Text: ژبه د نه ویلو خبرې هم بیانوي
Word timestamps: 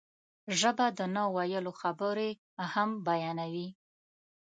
ژبه 0.59 0.87
د 0.97 0.99
نه 1.15 1.23
ویلو 1.35 1.71
خبرې 1.81 2.29
هم 2.73 2.89
بیانوي 3.07 3.67